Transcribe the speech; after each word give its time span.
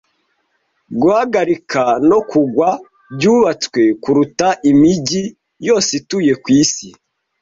Guhagarika 1.01 1.83
no 2.09 2.19
kugwa 2.29 2.69
byubatswe 3.15 3.81
kuruta 4.03 4.47
imigi 4.71 5.23
yose 5.67 5.89
ituye 5.99 6.33
kwisi. 6.43 6.87